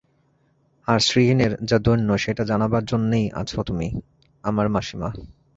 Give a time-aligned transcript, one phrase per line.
[0.87, 3.87] আর, শ্রীহীনের যা দৈন্য সেইটে জানাবার জন্যেই আছ তুমি,
[4.43, 5.09] আমার মাসিমা।